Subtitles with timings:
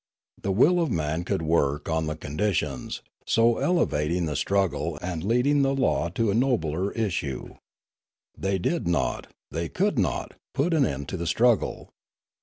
[0.41, 5.23] The will of man could work on the con ditions, so elevating the struggle and
[5.23, 7.53] leading the law to a nobler issue.
[8.35, 11.91] They did not, they could not, put an end to the struggle.